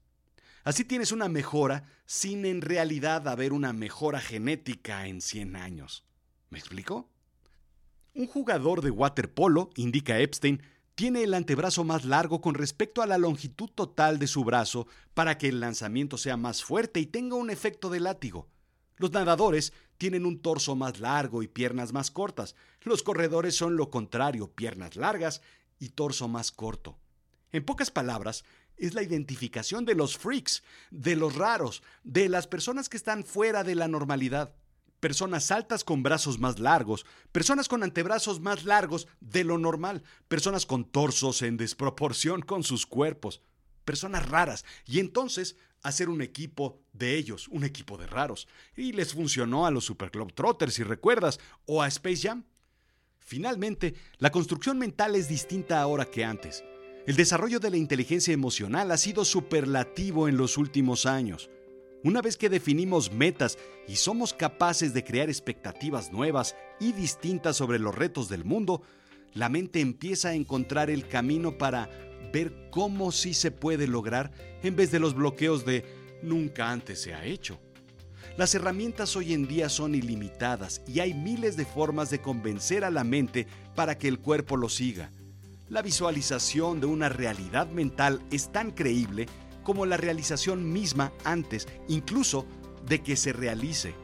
Así 0.63 0.85
tienes 0.85 1.11
una 1.11 1.27
mejora 1.27 1.83
sin 2.05 2.45
en 2.45 2.61
realidad 2.61 3.27
haber 3.27 3.53
una 3.53 3.73
mejora 3.73 4.21
genética 4.21 5.07
en 5.07 5.19
100 5.19 5.55
años. 5.55 6.05
¿Me 6.51 6.59
explico? 6.59 7.09
Un 8.13 8.27
jugador 8.27 8.81
de 8.81 8.91
waterpolo, 8.91 9.71
indica 9.75 10.19
Epstein, 10.19 10.61
tiene 10.95 11.23
el 11.23 11.33
antebrazo 11.33 11.83
más 11.83 12.05
largo 12.05 12.41
con 12.41 12.53
respecto 12.53 13.01
a 13.01 13.07
la 13.07 13.17
longitud 13.17 13.69
total 13.69 14.19
de 14.19 14.27
su 14.27 14.43
brazo 14.43 14.87
para 15.13 15.37
que 15.37 15.49
el 15.49 15.59
lanzamiento 15.59 16.17
sea 16.17 16.37
más 16.37 16.63
fuerte 16.63 16.99
y 16.99 17.07
tenga 17.07 17.35
un 17.35 17.49
efecto 17.49 17.89
de 17.89 17.99
látigo. 17.99 18.47
Los 18.97 19.11
nadadores 19.11 19.73
tienen 19.97 20.25
un 20.25 20.39
torso 20.39 20.75
más 20.75 20.99
largo 20.99 21.41
y 21.41 21.47
piernas 21.47 21.93
más 21.93 22.11
cortas. 22.11 22.55
Los 22.81 23.01
corredores 23.01 23.55
son 23.55 23.75
lo 23.75 23.89
contrario, 23.89 24.51
piernas 24.51 24.95
largas 24.95 25.41
y 25.79 25.89
torso 25.89 26.27
más 26.27 26.51
corto. 26.51 26.97
En 27.51 27.65
pocas 27.65 27.89
palabras, 27.89 28.43
es 28.77 28.93
la 28.93 29.03
identificación 29.03 29.85
de 29.85 29.95
los 29.95 30.17
freaks, 30.17 30.63
de 30.91 31.15
los 31.15 31.35
raros, 31.35 31.83
de 32.03 32.29
las 32.29 32.47
personas 32.47 32.89
que 32.89 32.97
están 32.97 33.23
fuera 33.23 33.63
de 33.63 33.75
la 33.75 33.87
normalidad 33.87 34.53
personas 35.03 35.51
altas 35.51 35.83
con 35.83 36.01
brazos 36.01 36.39
más 36.39 36.59
largos, 36.59 37.05
personas 37.33 37.67
con 37.67 37.83
antebrazos 37.83 38.39
más 38.39 38.63
largos 38.63 39.09
de 39.19 39.43
lo 39.43 39.57
normal, 39.57 40.01
personas 40.29 40.65
con 40.65 40.85
torsos 40.85 41.41
en 41.41 41.57
desproporción 41.57 42.41
con 42.41 42.63
sus 42.63 42.85
cuerpos, 42.85 43.41
personas 43.83 44.29
raras, 44.29 44.63
y 44.85 44.99
entonces 45.01 45.57
hacer 45.81 46.07
un 46.07 46.21
equipo 46.21 46.79
de 46.93 47.17
ellos, 47.17 47.49
un 47.49 47.65
equipo 47.65 47.97
de 47.97 48.07
raros. 48.07 48.47
Y 48.77 48.93
les 48.93 49.11
funcionó 49.11 49.65
a 49.65 49.71
los 49.71 49.83
Super 49.83 50.09
Trotters, 50.09 50.75
si 50.75 50.83
recuerdas, 50.83 51.37
o 51.65 51.81
a 51.81 51.89
Space 51.89 52.25
Jam. 52.25 52.45
Finalmente, 53.19 53.95
la 54.19 54.31
construcción 54.31 54.79
mental 54.79 55.15
es 55.15 55.27
distinta 55.27 55.81
ahora 55.81 56.05
que 56.05 56.23
antes. 56.23 56.63
El 57.05 57.17
desarrollo 57.17 57.59
de 57.59 57.71
la 57.71 57.75
inteligencia 57.75 58.33
emocional 58.33 58.89
ha 58.89 58.95
sido 58.95 59.25
superlativo 59.25 60.29
en 60.29 60.37
los 60.37 60.57
últimos 60.57 61.05
años. 61.05 61.49
Una 62.03 62.21
vez 62.21 62.35
que 62.35 62.49
definimos 62.49 63.13
metas 63.13 63.57
y 63.87 63.95
somos 63.95 64.33
capaces 64.33 64.93
de 64.93 65.05
crear 65.05 65.29
expectativas 65.29 66.11
nuevas 66.11 66.53
y 66.81 66.91
distintas 66.91 67.55
sobre 67.55 67.79
los 67.79 67.95
retos 67.95 68.27
del 68.27 68.43
mundo, 68.43 68.81
la 69.33 69.47
mente 69.47 69.79
empieza 69.79 70.29
a 70.29 70.33
encontrar 70.33 70.89
el 70.89 71.07
camino 71.07 71.57
para 71.57 71.89
ver 72.33 72.69
cómo 72.71 73.13
sí 73.13 73.33
se 73.33 73.51
puede 73.51 73.87
lograr 73.87 74.31
en 74.63 74.75
vez 74.75 74.91
de 74.91 74.99
los 74.99 75.15
bloqueos 75.15 75.63
de 75.63 75.85
nunca 76.21 76.71
antes 76.71 77.01
se 77.01 77.13
ha 77.13 77.23
hecho. 77.23 77.57
Las 78.35 78.53
herramientas 78.53 79.15
hoy 79.15 79.31
en 79.31 79.47
día 79.47 79.69
son 79.69 79.95
ilimitadas 79.95 80.81
y 80.85 80.99
hay 80.99 81.13
miles 81.13 81.55
de 81.55 81.65
formas 81.65 82.09
de 82.09 82.19
convencer 82.19 82.83
a 82.83 82.91
la 82.91 83.05
mente 83.05 83.47
para 83.75 83.97
que 83.97 84.09
el 84.09 84.19
cuerpo 84.19 84.57
lo 84.57 84.67
siga. 84.67 85.11
La 85.69 85.81
visualización 85.81 86.81
de 86.81 86.87
una 86.87 87.07
realidad 87.07 87.67
mental 87.67 88.21
es 88.29 88.51
tan 88.51 88.71
creíble 88.71 89.27
como 89.63 89.85
la 89.85 89.97
realización 89.97 90.71
misma 90.71 91.11
antes, 91.23 91.67
incluso 91.87 92.45
de 92.85 93.01
que 93.01 93.15
se 93.15 93.33
realice. 93.33 93.95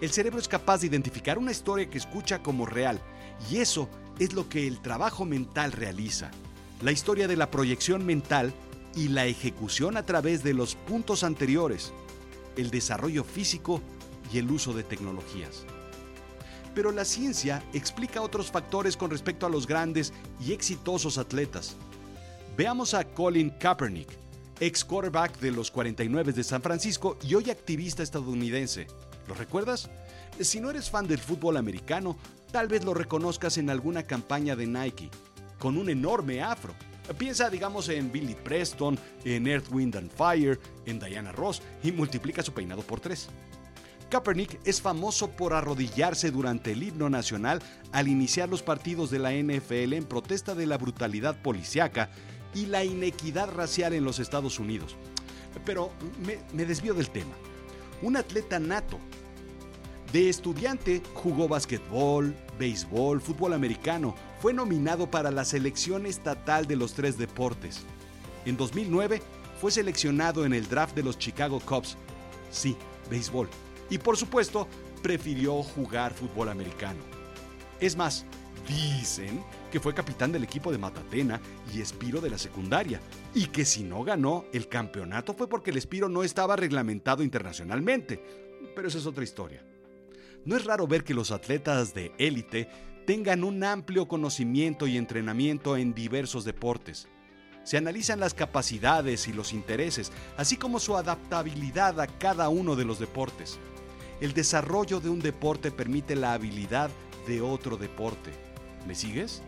El 0.00 0.10
cerebro 0.10 0.38
es 0.38 0.48
capaz 0.48 0.80
de 0.80 0.88
identificar 0.88 1.38
una 1.38 1.52
historia 1.52 1.88
que 1.88 1.98
escucha 1.98 2.42
como 2.42 2.66
real, 2.66 3.00
y 3.50 3.58
eso 3.58 3.88
es 4.18 4.34
lo 4.34 4.48
que 4.48 4.66
el 4.66 4.80
trabajo 4.80 5.24
mental 5.24 5.72
realiza. 5.72 6.30
La 6.82 6.92
historia 6.92 7.28
de 7.28 7.36
la 7.36 7.50
proyección 7.50 8.04
mental 8.04 8.52
y 8.94 9.08
la 9.08 9.26
ejecución 9.26 9.96
a 9.96 10.04
través 10.04 10.42
de 10.42 10.54
los 10.54 10.74
puntos 10.74 11.24
anteriores, 11.24 11.92
el 12.56 12.70
desarrollo 12.70 13.24
físico 13.24 13.80
y 14.32 14.38
el 14.38 14.50
uso 14.50 14.72
de 14.72 14.82
tecnologías. 14.82 15.64
Pero 16.74 16.92
la 16.92 17.06
ciencia 17.06 17.62
explica 17.72 18.20
otros 18.20 18.50
factores 18.50 18.96
con 18.96 19.10
respecto 19.10 19.46
a 19.46 19.50
los 19.50 19.66
grandes 19.66 20.12
y 20.40 20.52
exitosos 20.52 21.16
atletas. 21.16 21.76
Veamos 22.56 22.92
a 22.92 23.04
Colin 23.04 23.50
Kaepernick, 23.50 24.08
ex 24.60 24.84
quarterback 24.84 25.38
de 25.38 25.50
los 25.50 25.70
49 25.70 26.32
de 26.32 26.44
San 26.44 26.62
Francisco 26.62 27.18
y 27.22 27.34
hoy 27.34 27.50
activista 27.50 28.02
estadounidense. 28.02 28.86
¿Lo 29.28 29.34
recuerdas? 29.34 29.90
Si 30.40 30.60
no 30.60 30.70
eres 30.70 30.90
fan 30.90 31.06
del 31.06 31.18
fútbol 31.18 31.56
americano, 31.56 32.16
tal 32.52 32.68
vez 32.68 32.84
lo 32.84 32.94
reconozcas 32.94 33.58
en 33.58 33.70
alguna 33.70 34.04
campaña 34.04 34.56
de 34.56 34.66
Nike, 34.66 35.10
con 35.58 35.76
un 35.76 35.90
enorme 35.90 36.42
afro. 36.42 36.74
Piensa, 37.18 37.50
digamos, 37.50 37.88
en 37.88 38.10
Billy 38.10 38.34
Preston, 38.34 38.98
en 39.24 39.46
Earth, 39.46 39.70
Wind 39.70 39.96
and 39.96 40.10
Fire, 40.10 40.58
en 40.86 40.98
Diana 40.98 41.32
Ross 41.32 41.62
y 41.82 41.92
multiplica 41.92 42.42
su 42.42 42.52
peinado 42.52 42.82
por 42.82 43.00
tres. 43.00 43.28
Kaepernick 44.10 44.60
es 44.64 44.80
famoso 44.80 45.30
por 45.30 45.52
arrodillarse 45.52 46.30
durante 46.30 46.72
el 46.72 46.82
himno 46.82 47.10
nacional 47.10 47.60
al 47.92 48.06
iniciar 48.06 48.48
los 48.48 48.62
partidos 48.62 49.10
de 49.10 49.18
la 49.18 49.32
NFL 49.32 49.94
en 49.94 50.04
protesta 50.04 50.54
de 50.54 50.66
la 50.66 50.78
brutalidad 50.78 51.40
policiaca 51.42 52.10
y 52.54 52.66
la 52.66 52.84
inequidad 52.84 53.50
racial 53.50 53.92
en 53.92 54.04
los 54.04 54.18
Estados 54.18 54.58
Unidos. 54.58 54.96
Pero 55.64 55.90
me, 56.52 56.64
desvío 56.64 56.94
del 56.94 57.10
tema. 57.10 57.34
Un 58.02 58.16
atleta 58.16 58.58
nato. 58.58 58.98
De 60.12 60.28
estudiante 60.28 61.02
jugó 61.14 61.48
básquetbol, 61.48 62.34
béisbol, 62.58 63.20
fútbol 63.20 63.52
americano. 63.52 64.14
Fue 64.40 64.52
nominado 64.52 65.10
para 65.10 65.30
la 65.30 65.44
selección 65.44 66.06
estatal 66.06 66.66
de 66.66 66.76
los 66.76 66.94
tres 66.94 67.18
deportes. 67.18 67.80
En 68.44 68.56
2009 68.56 69.20
fue 69.60 69.70
seleccionado 69.70 70.44
en 70.44 70.52
el 70.52 70.68
draft 70.68 70.94
de 70.94 71.02
los 71.02 71.18
Chicago 71.18 71.60
Cubs. 71.60 71.96
Sí, 72.50 72.76
béisbol. 73.10 73.48
Y 73.90 73.98
por 73.98 74.16
supuesto, 74.16 74.68
prefirió 75.02 75.62
jugar 75.62 76.14
fútbol 76.14 76.48
americano. 76.48 77.00
Es 77.80 77.96
más, 77.96 78.24
Dicen 78.66 79.44
que 79.70 79.80
fue 79.80 79.94
capitán 79.94 80.32
del 80.32 80.44
equipo 80.44 80.72
de 80.72 80.78
Matatena 80.78 81.40
y 81.72 81.80
Espiro 81.80 82.20
de 82.20 82.30
la 82.30 82.38
secundaria, 82.38 83.00
y 83.34 83.46
que 83.46 83.64
si 83.64 83.84
no 83.84 84.02
ganó 84.02 84.44
el 84.52 84.68
campeonato 84.68 85.34
fue 85.34 85.48
porque 85.48 85.70
el 85.70 85.76
Espiro 85.76 86.08
no 86.08 86.24
estaba 86.24 86.56
reglamentado 86.56 87.22
internacionalmente. 87.22 88.22
Pero 88.74 88.88
esa 88.88 88.98
es 88.98 89.06
otra 89.06 89.24
historia. 89.24 89.64
No 90.44 90.56
es 90.56 90.64
raro 90.64 90.86
ver 90.86 91.04
que 91.04 91.14
los 91.14 91.30
atletas 91.30 91.94
de 91.94 92.12
élite 92.18 92.68
tengan 93.06 93.44
un 93.44 93.62
amplio 93.62 94.08
conocimiento 94.08 94.86
y 94.86 94.96
entrenamiento 94.96 95.76
en 95.76 95.94
diversos 95.94 96.44
deportes. 96.44 97.08
Se 97.62 97.76
analizan 97.76 98.20
las 98.20 98.34
capacidades 98.34 99.26
y 99.28 99.32
los 99.32 99.52
intereses, 99.52 100.12
así 100.36 100.56
como 100.56 100.78
su 100.78 100.96
adaptabilidad 100.96 102.00
a 102.00 102.06
cada 102.06 102.48
uno 102.48 102.76
de 102.76 102.84
los 102.84 102.98
deportes. 102.98 103.58
El 104.20 104.34
desarrollo 104.34 105.00
de 105.00 105.10
un 105.10 105.20
deporte 105.20 105.70
permite 105.70 106.14
la 106.16 106.32
habilidad 106.32 106.90
de 107.26 107.40
otro 107.40 107.76
deporte. 107.76 108.45
¿Me 108.86 108.94
sigues? 108.94 109.42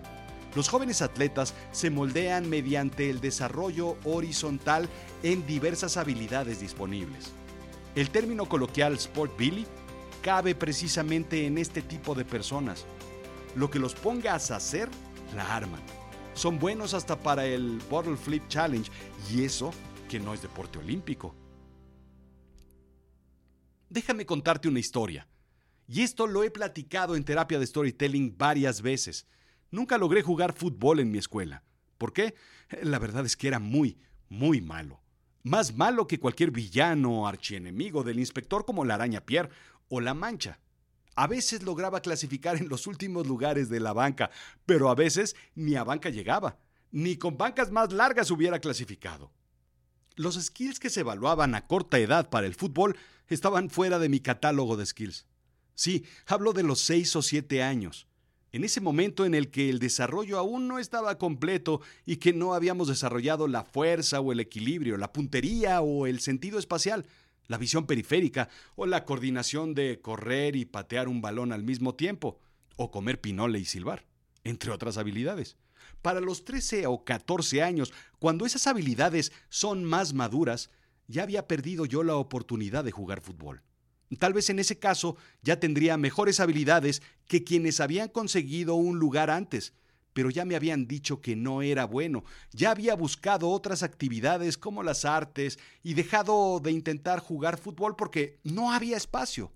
Los 0.54 0.68
jóvenes 0.68 1.02
atletas 1.02 1.54
se 1.70 1.90
moldean 1.90 2.48
mediante 2.48 3.10
el 3.10 3.20
desarrollo 3.20 3.96
horizontal 4.04 4.88
en 5.22 5.46
diversas 5.46 5.96
habilidades 5.96 6.60
disponibles. 6.60 7.30
El 7.94 8.10
término 8.10 8.48
coloquial 8.48 8.94
Sport 8.94 9.36
Billy 9.36 9.66
cabe 10.22 10.54
precisamente 10.54 11.46
en 11.46 11.58
este 11.58 11.82
tipo 11.82 12.14
de 12.14 12.24
personas. 12.24 12.84
Lo 13.54 13.70
que 13.70 13.78
los 13.78 13.94
pongas 13.94 14.50
a 14.50 14.56
hacer, 14.56 14.88
la 15.36 15.54
arman. 15.54 15.82
Son 16.34 16.58
buenos 16.58 16.94
hasta 16.94 17.16
para 17.16 17.46
el 17.46 17.80
Bottle 17.90 18.16
Flip 18.16 18.42
Challenge 18.48 18.90
y 19.30 19.44
eso 19.44 19.70
que 20.08 20.18
no 20.18 20.34
es 20.34 20.42
deporte 20.42 20.78
olímpico. 20.78 21.34
Déjame 23.88 24.26
contarte 24.26 24.68
una 24.68 24.80
historia. 24.80 25.27
Y 25.88 26.02
esto 26.02 26.26
lo 26.26 26.44
he 26.44 26.50
platicado 26.50 27.16
en 27.16 27.24
terapia 27.24 27.58
de 27.58 27.66
storytelling 27.66 28.36
varias 28.36 28.82
veces. 28.82 29.26
Nunca 29.70 29.96
logré 29.96 30.20
jugar 30.22 30.52
fútbol 30.52 31.00
en 31.00 31.10
mi 31.10 31.16
escuela. 31.16 31.64
¿Por 31.96 32.12
qué? 32.12 32.34
La 32.82 32.98
verdad 32.98 33.24
es 33.24 33.36
que 33.36 33.48
era 33.48 33.58
muy, 33.58 33.98
muy 34.28 34.60
malo. 34.60 35.00
Más 35.42 35.74
malo 35.74 36.06
que 36.06 36.20
cualquier 36.20 36.50
villano 36.50 37.22
o 37.22 37.26
archienemigo 37.26 38.04
del 38.04 38.18
inspector 38.18 38.66
como 38.66 38.84
la 38.84 38.94
araña 38.94 39.22
Pierre 39.22 39.48
o 39.88 40.00
la 40.00 40.12
mancha. 40.12 40.60
A 41.14 41.26
veces 41.26 41.62
lograba 41.62 42.02
clasificar 42.02 42.56
en 42.58 42.68
los 42.68 42.86
últimos 42.86 43.26
lugares 43.26 43.70
de 43.70 43.80
la 43.80 43.94
banca, 43.94 44.30
pero 44.66 44.90
a 44.90 44.94
veces 44.94 45.36
ni 45.54 45.74
a 45.74 45.84
banca 45.84 46.10
llegaba. 46.10 46.58
Ni 46.90 47.16
con 47.16 47.38
bancas 47.38 47.70
más 47.72 47.92
largas 47.92 48.30
hubiera 48.30 48.60
clasificado. 48.60 49.32
Los 50.16 50.34
skills 50.34 50.78
que 50.78 50.90
se 50.90 51.00
evaluaban 51.00 51.54
a 51.54 51.66
corta 51.66 51.98
edad 51.98 52.28
para 52.28 52.46
el 52.46 52.54
fútbol 52.54 52.96
estaban 53.26 53.70
fuera 53.70 53.98
de 53.98 54.08
mi 54.08 54.20
catálogo 54.20 54.76
de 54.76 54.84
skills. 54.84 55.26
Sí, 55.78 56.04
hablo 56.26 56.54
de 56.54 56.64
los 56.64 56.80
seis 56.80 57.14
o 57.14 57.22
siete 57.22 57.62
años. 57.62 58.08
en 58.50 58.64
ese 58.64 58.80
momento 58.80 59.24
en 59.24 59.32
el 59.32 59.48
que 59.48 59.70
el 59.70 59.78
desarrollo 59.78 60.36
aún 60.36 60.66
no 60.66 60.80
estaba 60.80 61.18
completo 61.18 61.80
y 62.04 62.16
que 62.16 62.32
no 62.32 62.54
habíamos 62.54 62.88
desarrollado 62.88 63.46
la 63.46 63.62
fuerza 63.62 64.18
o 64.18 64.32
el 64.32 64.40
equilibrio, 64.40 64.96
la 64.96 65.12
puntería 65.12 65.80
o 65.80 66.08
el 66.08 66.18
sentido 66.18 66.58
espacial, 66.58 67.06
la 67.46 67.58
visión 67.58 67.86
periférica 67.86 68.48
o 68.74 68.86
la 68.86 69.04
coordinación 69.04 69.72
de 69.74 70.00
correr 70.00 70.56
y 70.56 70.64
patear 70.64 71.06
un 71.06 71.20
balón 71.20 71.52
al 71.52 71.62
mismo 71.62 71.94
tiempo, 71.94 72.40
o 72.74 72.90
comer 72.90 73.20
pinole 73.20 73.60
y 73.60 73.64
silbar, 73.64 74.04
entre 74.42 74.72
otras 74.72 74.98
habilidades. 74.98 75.56
Para 76.02 76.20
los 76.20 76.44
13 76.44 76.88
o 76.88 77.04
14 77.04 77.62
años, 77.62 77.92
cuando 78.18 78.46
esas 78.46 78.66
habilidades 78.66 79.30
son 79.48 79.84
más 79.84 80.12
maduras, 80.12 80.70
ya 81.06 81.22
había 81.22 81.46
perdido 81.46 81.86
yo 81.86 82.02
la 82.02 82.16
oportunidad 82.16 82.82
de 82.82 82.90
jugar 82.90 83.20
fútbol. 83.20 83.62
Tal 84.18 84.32
vez 84.32 84.48
en 84.48 84.58
ese 84.58 84.78
caso 84.78 85.16
ya 85.42 85.60
tendría 85.60 85.96
mejores 85.96 86.40
habilidades 86.40 87.02
que 87.26 87.44
quienes 87.44 87.80
habían 87.80 88.08
conseguido 88.08 88.74
un 88.74 88.98
lugar 88.98 89.28
antes, 89.30 89.74
pero 90.14 90.30
ya 90.30 90.44
me 90.44 90.56
habían 90.56 90.86
dicho 90.86 91.20
que 91.20 91.36
no 91.36 91.62
era 91.62 91.84
bueno, 91.84 92.24
ya 92.52 92.70
había 92.70 92.94
buscado 92.94 93.50
otras 93.50 93.82
actividades 93.82 94.56
como 94.56 94.82
las 94.82 95.04
artes 95.04 95.58
y 95.82 95.94
dejado 95.94 96.58
de 96.60 96.72
intentar 96.72 97.20
jugar 97.20 97.58
fútbol 97.58 97.96
porque 97.96 98.40
no 98.42 98.72
había 98.72 98.96
espacio. 98.96 99.52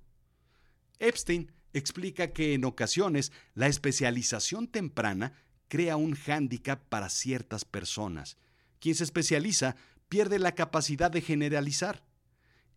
Epstein 0.99 1.51
explica 1.73 2.33
que 2.33 2.55
en 2.55 2.65
ocasiones 2.65 3.33
la 3.55 3.67
especialización 3.67 4.69
temprana 4.69 5.33
crea 5.69 5.97
un 5.97 6.15
hándicap 6.15 6.87
para 6.89 7.09
ciertas 7.09 7.65
personas. 7.65 8.37
Quien 8.79 8.95
se 8.95 9.05
especializa 9.05 9.77
pierde 10.09 10.39
la 10.39 10.55
capacidad 10.55 11.11
de 11.11 11.23
generalizar. 11.23 12.05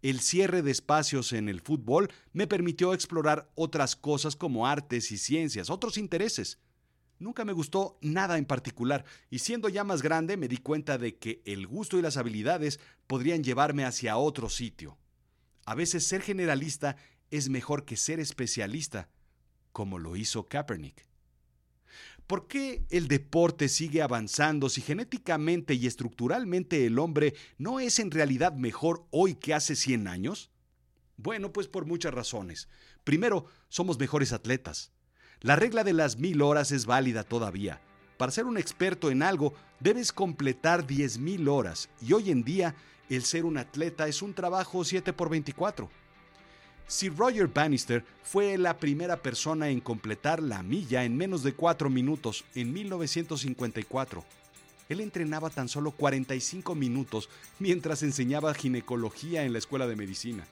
El 0.06 0.20
cierre 0.20 0.62
de 0.62 0.70
espacios 0.70 1.34
en 1.34 1.50
el 1.50 1.62
fútbol 1.62 2.12
me 2.32 2.46
permitió 2.46 2.94
explorar 2.94 3.50
otras 3.56 3.96
cosas 3.96 4.36
como 4.36 4.68
artes 4.68 5.12
y 5.12 5.18
ciencias, 5.18 5.72
otros 5.72 5.98
intereses. 5.98 6.60
Nunca 7.18 7.44
me 7.44 7.54
gustó 7.54 7.98
nada 8.02 8.38
en 8.38 8.46
particular 8.46 9.04
y 9.32 9.40
siendo 9.40 9.68
ya 9.68 9.84
más 9.84 10.04
grande 10.04 10.38
me 10.38 10.48
di 10.48 10.58
cuenta 10.58 11.00
de 11.00 11.16
que 11.18 11.42
el 11.44 11.66
gusto 11.66 11.98
y 11.98 12.04
las 12.04 12.18
habilidades 12.18 12.80
podrían 13.08 13.44
llevarme 13.44 13.84
hacia 13.84 14.18
otro 14.18 14.48
sitio. 14.48 15.00
A 15.66 15.74
veces 15.74 16.06
ser 16.06 16.22
generalista 16.22 16.98
es 17.32 17.50
mejor 17.50 17.84
que 17.84 17.98
ser 17.98 18.20
especialista, 18.20 19.10
como 19.72 19.98
lo 19.98 20.16
hizo 20.16 20.46
Kaepernick. 20.46 21.04
¿Por 22.28 22.48
qué 22.48 22.86
el 22.90 23.08
deporte 23.08 23.70
sigue 23.70 24.02
avanzando 24.02 24.68
si 24.70 24.82
genéticamente 24.82 25.76
y 25.76 25.86
estructuralmente 25.86 26.88
el 26.88 26.98
hombre 26.98 27.36
no 27.60 27.80
es 27.80 28.00
en 28.00 28.10
realidad 28.10 28.54
mejor 28.54 29.06
hoy 29.12 29.36
que 29.36 29.54
hace 29.54 29.76
100 29.76 30.08
años? 30.08 30.50
Bueno, 31.18 31.54
pues 31.54 31.68
por 31.68 31.86
muchas 31.86 32.14
razones. 32.14 32.68
Primero, 33.04 33.46
somos 33.70 34.00
mejores 34.00 34.34
atletas. 34.34 34.92
La 35.42 35.56
regla 35.56 35.84
de 35.84 35.94
las 35.94 36.18
mil 36.18 36.42
horas 36.42 36.72
es 36.72 36.88
válida 36.88 37.24
todavía. 37.24 37.80
Para 38.18 38.32
ser 38.32 38.46
un 38.46 38.58
experto 38.58 39.12
en 39.12 39.22
algo, 39.22 39.54
debes 39.80 40.12
completar 40.12 40.88
10.000 40.88 41.48
horas 41.48 41.90
y 42.02 42.14
hoy 42.14 42.32
en 42.32 42.44
día 42.44 42.76
el 43.10 43.24
ser 43.24 43.46
un 43.46 43.58
atleta 43.58 44.08
es 44.08 44.22
un 44.24 44.34
trabajo 44.34 44.84
7 44.84 45.14
por 45.14 45.30
24. 45.30 45.90
Sir 46.88 47.16
Roger 47.18 47.48
Bannister 47.48 48.06
fue 48.24 48.58
la 48.58 48.78
primera 48.78 49.18
persona 49.18 49.70
en 49.70 49.80
completar 49.80 50.42
la 50.42 50.62
milla 50.62 51.04
en 51.04 51.18
menos 51.18 51.42
de 51.42 51.54
cuatro 51.54 51.90
minutos 51.90 52.46
en 52.54 52.74
1954. 52.74 54.24
Él 54.90 55.00
entrenaba 55.00 55.50
tan 55.50 55.68
solo 55.68 55.92
45 55.92 56.76
minutos 56.76 57.30
mientras 57.58 58.04
enseñaba 58.04 58.54
ginecología 58.54 59.44
en 59.44 59.54
la 59.54 59.60
escuela 59.60 59.88
de 59.88 59.96
medicina. 59.96 60.46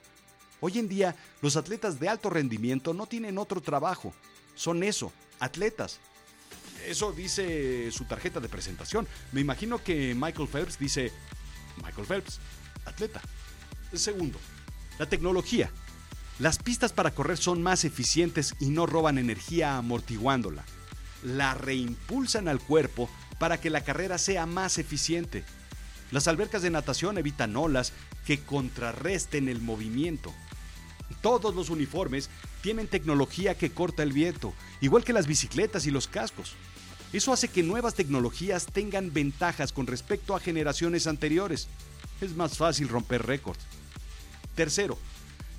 Hoy 0.60 0.78
en 0.78 0.88
día, 0.88 1.14
los 1.40 1.56
atletas 1.56 2.00
de 2.00 2.08
alto 2.08 2.30
rendimiento 2.30 2.94
no 2.94 3.06
tienen 3.06 3.38
otro 3.38 3.60
trabajo. 3.60 4.12
Son 4.56 4.82
eso, 4.82 5.12
atletas. 5.38 6.00
Eso 6.86 7.12
dice 7.12 7.92
su 7.92 8.06
tarjeta 8.06 8.40
de 8.40 8.48
presentación. 8.48 9.06
Me 9.30 9.40
imagino 9.40 9.82
que 9.82 10.14
Michael 10.16 10.48
Phelps 10.48 10.78
dice, 10.78 11.12
Michael 11.84 12.06
Phelps, 12.06 12.40
atleta. 12.84 13.22
Segundo, 13.92 14.38
la 14.98 15.06
tecnología. 15.06 15.70
Las 16.40 16.58
pistas 16.58 16.92
para 16.92 17.12
correr 17.12 17.38
son 17.38 17.62
más 17.62 17.84
eficientes 17.84 18.54
y 18.58 18.66
no 18.66 18.86
roban 18.86 19.18
energía 19.18 19.76
amortiguándola. 19.76 20.64
La 21.22 21.54
reimpulsan 21.54 22.48
al 22.48 22.60
cuerpo 22.60 23.08
para 23.38 23.60
que 23.60 23.70
la 23.70 23.84
carrera 23.84 24.18
sea 24.18 24.44
más 24.44 24.78
eficiente. 24.78 25.44
Las 26.10 26.26
albercas 26.26 26.62
de 26.62 26.70
natación 26.70 27.18
evitan 27.18 27.56
olas 27.56 27.92
que 28.26 28.40
contrarresten 28.40 29.48
el 29.48 29.60
movimiento. 29.60 30.34
Todos 31.22 31.54
los 31.54 31.70
uniformes 31.70 32.30
tienen 32.62 32.88
tecnología 32.88 33.56
que 33.56 33.70
corta 33.70 34.02
el 34.02 34.12
viento, 34.12 34.54
igual 34.80 35.04
que 35.04 35.12
las 35.12 35.26
bicicletas 35.26 35.86
y 35.86 35.90
los 35.92 36.08
cascos. 36.08 36.54
Eso 37.12 37.32
hace 37.32 37.46
que 37.46 37.62
nuevas 37.62 37.94
tecnologías 37.94 38.66
tengan 38.66 39.12
ventajas 39.12 39.72
con 39.72 39.86
respecto 39.86 40.34
a 40.34 40.40
generaciones 40.40 41.06
anteriores. 41.06 41.68
Es 42.20 42.34
más 42.34 42.58
fácil 42.58 42.88
romper 42.88 43.24
récords. 43.24 43.60
Tercero, 44.56 44.98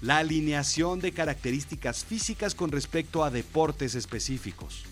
la 0.01 0.17
alineación 0.17 0.99
de 0.99 1.12
características 1.12 2.03
físicas 2.05 2.55
con 2.55 2.71
respecto 2.71 3.23
a 3.23 3.31
deportes 3.31 3.95
específicos. 3.95 4.84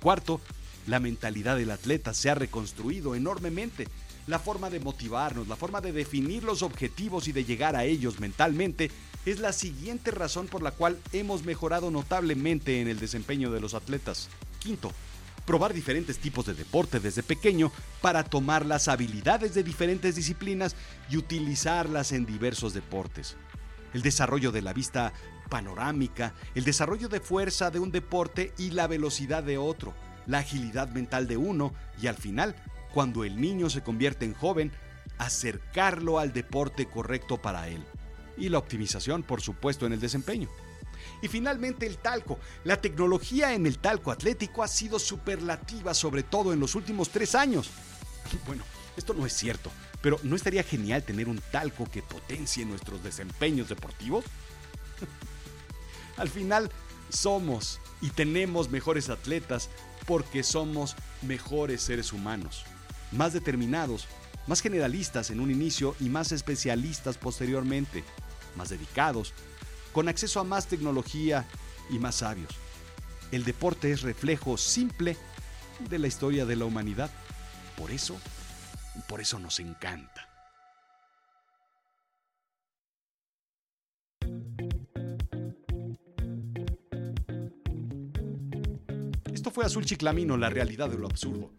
Cuarto, 0.00 0.40
la 0.86 0.98
mentalidad 0.98 1.56
del 1.56 1.70
atleta 1.70 2.14
se 2.14 2.30
ha 2.30 2.34
reconstruido 2.34 3.14
enormemente. 3.14 3.86
La 4.26 4.38
forma 4.38 4.70
de 4.70 4.80
motivarnos, 4.80 5.48
la 5.48 5.56
forma 5.56 5.80
de 5.80 5.92
definir 5.92 6.42
los 6.42 6.62
objetivos 6.62 7.28
y 7.28 7.32
de 7.32 7.44
llegar 7.44 7.76
a 7.76 7.84
ellos 7.84 8.20
mentalmente 8.20 8.90
es 9.26 9.40
la 9.40 9.52
siguiente 9.52 10.10
razón 10.10 10.46
por 10.46 10.62
la 10.62 10.70
cual 10.70 10.98
hemos 11.12 11.44
mejorado 11.44 11.90
notablemente 11.90 12.80
en 12.80 12.88
el 12.88 12.98
desempeño 12.98 13.50
de 13.50 13.60
los 13.60 13.74
atletas. 13.74 14.28
Quinto, 14.58 14.92
probar 15.44 15.74
diferentes 15.74 16.18
tipos 16.18 16.46
de 16.46 16.54
deporte 16.54 17.00
desde 17.00 17.22
pequeño 17.22 17.72
para 18.00 18.24
tomar 18.24 18.64
las 18.64 18.88
habilidades 18.88 19.54
de 19.54 19.62
diferentes 19.62 20.16
disciplinas 20.16 20.76
y 21.10 21.18
utilizarlas 21.18 22.12
en 22.12 22.24
diversos 22.24 22.72
deportes 22.72 23.36
el 23.94 24.02
desarrollo 24.02 24.52
de 24.52 24.62
la 24.62 24.72
vista 24.72 25.12
panorámica, 25.48 26.34
el 26.54 26.64
desarrollo 26.64 27.08
de 27.08 27.20
fuerza 27.20 27.70
de 27.70 27.80
un 27.80 27.90
deporte 27.90 28.52
y 28.56 28.70
la 28.70 28.86
velocidad 28.86 29.42
de 29.42 29.58
otro, 29.58 29.94
la 30.26 30.38
agilidad 30.38 30.88
mental 30.88 31.26
de 31.26 31.36
uno 31.36 31.74
y 32.00 32.06
al 32.06 32.16
final, 32.16 32.54
cuando 32.92 33.24
el 33.24 33.40
niño 33.40 33.68
se 33.68 33.82
convierte 33.82 34.24
en 34.24 34.34
joven, 34.34 34.72
acercarlo 35.18 36.18
al 36.18 36.32
deporte 36.32 36.86
correcto 36.86 37.36
para 37.36 37.68
él. 37.68 37.84
Y 38.36 38.48
la 38.48 38.58
optimización, 38.58 39.22
por 39.22 39.42
supuesto, 39.42 39.86
en 39.86 39.92
el 39.92 40.00
desempeño. 40.00 40.48
Y 41.22 41.28
finalmente 41.28 41.86
el 41.86 41.98
talco. 41.98 42.38
La 42.64 42.80
tecnología 42.80 43.52
en 43.52 43.66
el 43.66 43.78
talco 43.78 44.10
atlético 44.10 44.62
ha 44.62 44.68
sido 44.68 44.98
superlativa, 44.98 45.92
sobre 45.94 46.22
todo 46.22 46.52
en 46.52 46.60
los 46.60 46.74
últimos 46.74 47.10
tres 47.10 47.34
años. 47.34 47.70
Bueno, 48.46 48.62
esto 48.96 49.12
no 49.12 49.26
es 49.26 49.32
cierto. 49.34 49.70
Pero 50.02 50.18
¿no 50.22 50.36
estaría 50.36 50.62
genial 50.62 51.02
tener 51.02 51.28
un 51.28 51.40
talco 51.50 51.86
que 51.90 52.02
potencie 52.02 52.64
nuestros 52.64 53.02
desempeños 53.02 53.68
deportivos? 53.68 54.24
Al 56.16 56.28
final, 56.28 56.70
somos 57.10 57.80
y 58.00 58.10
tenemos 58.10 58.70
mejores 58.70 59.10
atletas 59.10 59.68
porque 60.06 60.42
somos 60.42 60.96
mejores 61.22 61.82
seres 61.82 62.12
humanos, 62.12 62.64
más 63.12 63.32
determinados, 63.32 64.06
más 64.46 64.60
generalistas 64.60 65.30
en 65.30 65.40
un 65.40 65.50
inicio 65.50 65.94
y 66.00 66.08
más 66.08 66.32
especialistas 66.32 67.18
posteriormente, 67.18 68.02
más 68.56 68.70
dedicados, 68.70 69.34
con 69.92 70.08
acceso 70.08 70.40
a 70.40 70.44
más 70.44 70.66
tecnología 70.66 71.46
y 71.90 71.98
más 71.98 72.16
sabios. 72.16 72.52
El 73.32 73.44
deporte 73.44 73.92
es 73.92 74.02
reflejo 74.02 74.56
simple 74.56 75.16
de 75.88 75.98
la 75.98 76.08
historia 76.08 76.46
de 76.46 76.56
la 76.56 76.64
humanidad. 76.64 77.10
Por 77.76 77.90
eso 77.90 78.16
por 79.08 79.20
eso 79.20 79.38
nos 79.38 79.60
encanta. 79.60 80.28
Esto 89.32 89.50
fue 89.50 89.64
Azul 89.64 89.84
Chiclamino, 89.84 90.36
la 90.36 90.50
realidad 90.50 90.90
de 90.90 90.98
lo 90.98 91.06
absurdo. 91.06 91.52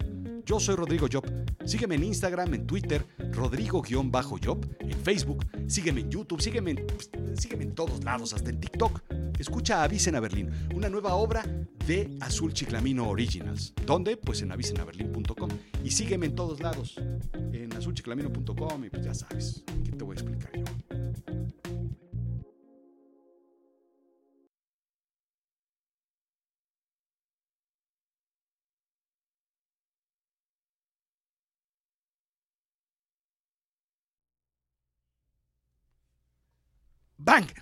Yo 0.46 0.60
soy 0.60 0.76
Rodrigo 0.76 1.08
Job. 1.12 1.26
Sígueme 1.66 1.96
en 1.96 2.04
Instagram, 2.04 2.54
en 2.54 2.68
Twitter, 2.68 3.06
Rodrigo-Job, 3.32 4.76
en 4.80 5.04
Facebook, 5.04 5.46
sígueme 5.68 6.02
en 6.02 6.12
YouTube, 6.12 6.42
sígueme 6.42 6.72
en, 6.72 7.38
sígueme 7.38 7.64
en 7.64 7.76
todos 7.76 8.04
lados, 8.04 8.34
hasta 8.34 8.50
en 8.50 8.60
TikTok. 8.60 9.02
Escucha 9.42 9.82
Avisen 9.82 10.16
a 10.16 10.20
Berlín, 10.20 10.52
una 10.76 10.88
nueva 10.88 11.16
obra 11.16 11.44
de 11.88 12.16
Azul 12.20 12.54
Chiclamino 12.54 13.10
Originals. 13.10 13.74
¿Dónde? 13.88 14.16
Pues 14.16 14.44
en 14.44 14.52
avisenaberlin.com. 14.52 15.50
Y 15.84 15.90
sígueme 15.90 16.28
en 16.28 16.36
todos 16.36 16.60
lados, 16.60 16.96
en 17.52 17.74
azulchiclamino.com 17.76 18.86
y 18.86 18.90
pues 18.92 19.04
ya 19.04 19.16
sabes, 19.16 19.64
¿qué 19.84 19.94
te 19.94 20.04
voy 20.04 20.16
a 20.16 20.20
explicar 20.20 20.52
yo? 20.56 20.66
¡Bang! 37.18 37.61